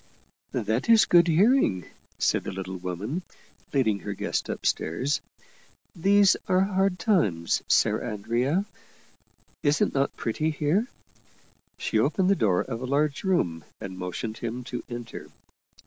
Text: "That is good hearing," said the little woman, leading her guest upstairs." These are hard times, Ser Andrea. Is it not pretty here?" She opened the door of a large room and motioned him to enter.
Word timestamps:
"That 0.67 0.89
is 0.89 1.05
good 1.05 1.27
hearing," 1.27 1.85
said 2.17 2.43
the 2.43 2.51
little 2.51 2.77
woman, 2.77 3.21
leading 3.71 3.99
her 3.99 4.15
guest 4.15 4.49
upstairs." 4.49 5.21
These 5.95 6.35
are 6.47 6.61
hard 6.61 6.97
times, 6.97 7.61
Ser 7.67 8.01
Andrea. 8.03 8.65
Is 9.61 9.79
it 9.79 9.93
not 9.93 10.17
pretty 10.17 10.49
here?" 10.49 10.87
She 11.77 11.99
opened 11.99 12.31
the 12.31 12.35
door 12.35 12.61
of 12.61 12.81
a 12.81 12.85
large 12.87 13.23
room 13.23 13.63
and 13.79 13.95
motioned 13.95 14.39
him 14.39 14.63
to 14.63 14.83
enter. 14.89 15.29